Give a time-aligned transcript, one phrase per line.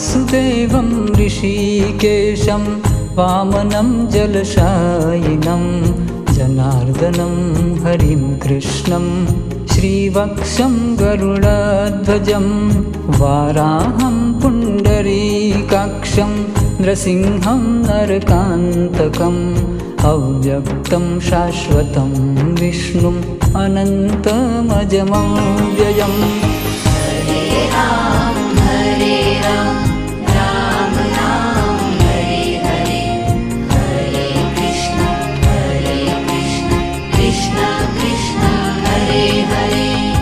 [0.00, 0.86] वासुदेवं
[1.16, 2.62] ऋषिकेशं
[3.16, 5.64] वामनं जलशायिनं
[6.36, 7.34] जनार्दनं
[7.84, 9.04] हरिं कृष्णं
[9.72, 12.46] श्रीवक्षं गरुडध्वजं
[13.20, 16.32] वाराहं पुण्डरीकाक्षं
[16.80, 19.42] नृसिंहं नरकान्तकम्
[20.12, 22.10] अव्यक्तं शाश्वतं
[22.60, 23.22] विष्णुम्
[23.64, 25.28] अनन्तमजमं